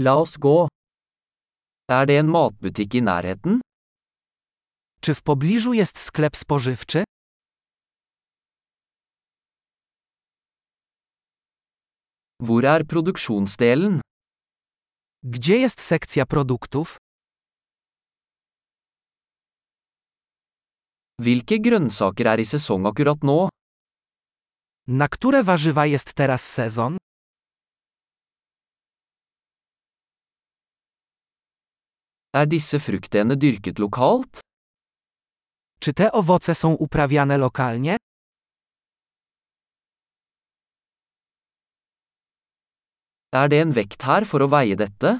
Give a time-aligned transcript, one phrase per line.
[0.00, 0.68] La oss gå.
[1.90, 3.60] Er det en matbutikk i nærheten?
[5.00, 7.04] Czy w pobliżu jest sklep spożywczy?
[12.42, 14.00] Hvor er produksjonsdelen?
[15.22, 16.96] Gdzie jest sekcja produktów?
[21.20, 23.48] Hvilke grønnsaker er i sesong akkurat nå?
[24.86, 26.96] Na które warzywa jest teraz sezon?
[32.38, 34.40] Er disse fruktene dyrket lokalt?
[35.80, 37.96] Czy te owoce są uprawiane lokalnie?
[43.32, 45.18] Er det en vekt her for å veie dette?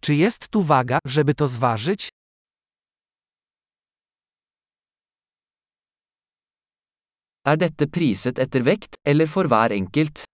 [0.00, 2.08] Czy jest tu waga, żeby to zważyć?
[7.44, 10.24] Er dette priset etter vekt, eller for hver enkelt?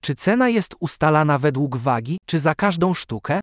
[0.00, 3.40] Czy cena jest ustalana według wagi, czy za każdą sztukę?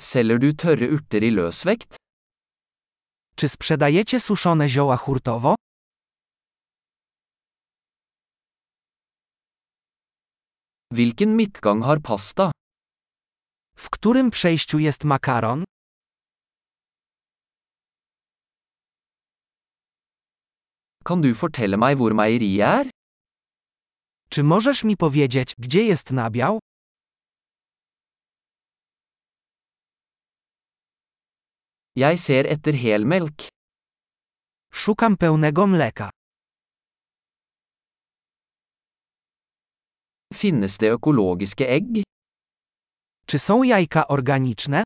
[0.00, 1.96] Selger du tørre urter i løsvekt?
[3.36, 5.54] Czy sprzedajecie suszone zioła hurtowo?
[11.26, 12.50] Midtgang har pasta?
[13.76, 15.64] W którym przejściu jest makaron?
[21.04, 22.90] Kan du fortelle meg hvor meieriet er?
[24.30, 26.58] Czy możesz mi powiedzieć, gdzie jest nabiał?
[31.98, 33.48] Jeg ser etter helmelk.
[34.72, 36.10] Szukam pełnego mleka.
[40.34, 42.02] Finnes det økologiske egg?
[43.26, 44.82] Czy są jajka organiczne?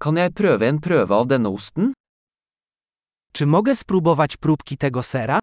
[0.00, 1.92] Kan jeg prøve en prøve av denne osten?
[3.32, 5.38] Czy mogę spróbować próbki tego sera?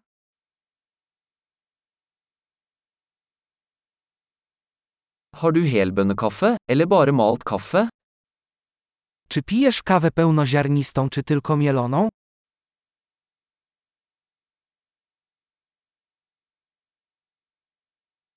[5.38, 7.88] Har du helbønnekaffe, eller bare malt kaffe?
[9.28, 12.08] Czy pijesz kawę pełnoziarnistą czy tylko mieloną?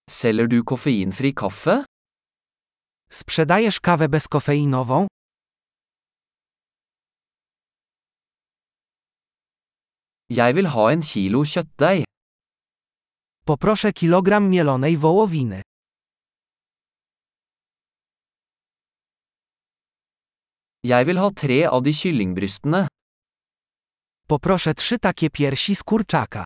[0.09, 1.85] Selger du koffeinfri kaffe?
[3.11, 5.07] Sprzedajesz kawę bezkofeinową?
[10.29, 12.05] Jeg vil ha en kilo kjøttdeig.
[13.45, 15.61] Poproszę kilogram mielonej wołowiny.
[20.83, 22.87] Jeg vil ha tre av de kyllingbrystene.
[24.27, 26.43] Poproszę trzy takie piersi z kurczaka.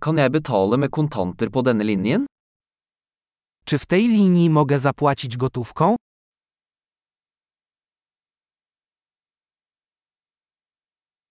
[0.00, 2.26] Kan jeg betale med kontanter på denne linjen?
[3.64, 5.96] Czy w tej linii mogę zapłacić gotówką?